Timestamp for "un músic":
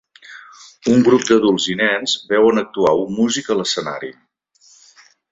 3.01-3.51